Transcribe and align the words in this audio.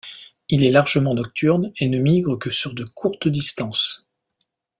Il 0.49 0.63
est 0.63 0.71
largement 0.71 1.13
nocturne 1.13 1.71
et 1.77 1.87
ne 1.87 1.99
migre 1.99 2.39
que 2.39 2.49
sur 2.49 2.73
de 2.73 2.83
courtes 2.85 3.27
distances. 3.27 4.07